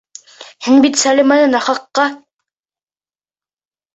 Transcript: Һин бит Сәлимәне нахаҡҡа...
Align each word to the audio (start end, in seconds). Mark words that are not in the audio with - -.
Һин 0.67 0.79
бит 0.85 0.95
Сәлимәне 1.01 1.51
нахаҡҡа... 1.51 2.07